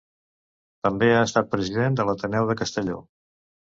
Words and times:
També 0.87 1.11
ha 1.11 1.21
estat 1.27 1.53
president 1.53 2.01
de 2.01 2.09
l'Ateneu 2.11 2.53
de 2.53 2.61
Castelló. 2.65 3.03